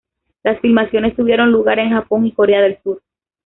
Las 0.41 0.59
filmaciones 0.61 1.15
tuvieron 1.15 1.51
lugar 1.51 1.77
en 1.77 1.91
Japón 1.91 2.25
y 2.25 2.31
Corea 2.31 2.61
del 2.61 2.79
Sur. 2.81 3.03